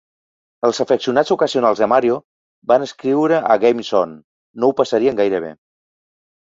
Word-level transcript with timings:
Els 0.69 0.79
afeccionats 0.85 1.33
ocasionals 1.35 1.83
de 1.83 1.89
"Mario", 1.93 2.17
van 2.73 2.87
escriure 2.89 3.45
a 3.53 3.61
"GameZone", 3.67 4.21
no 4.65 4.73
ho 4.73 4.79
passarien 4.83 5.23
gaire 5.25 5.45
bé. 5.49 5.55